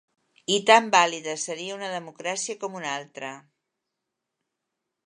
I 0.53 0.55
tan 0.69 0.87
vàlida 0.95 1.35
seria 1.43 1.75
una 1.77 1.91
democràcia 1.99 2.57
com 2.65 2.81
una 2.81 2.95
altra. 2.95 3.31